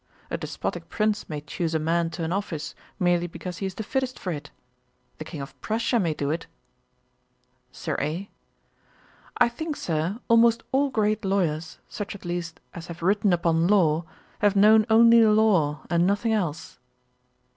[0.31, 3.83] A despotick prince may choose a man to an office, merely because he is the
[3.83, 4.49] fittest for it.
[5.19, 6.47] The King of Prussia may do it.'
[7.71, 8.29] SIR A.
[9.37, 14.03] 'I think, Sir, almost all great lawyers, such at least as have written upon law,
[14.39, 16.79] have known only law, and nothing else.'